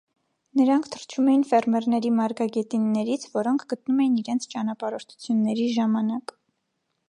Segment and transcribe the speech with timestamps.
[0.59, 6.39] Նրանք թռչում էին ֆերմերների մարգագետիններից, որոնք գտնում էին իրենց ճանապարհորդությունների ժամանակ։